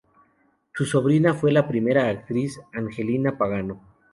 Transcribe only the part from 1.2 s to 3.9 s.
fue la primera actriz Angelina Pagano.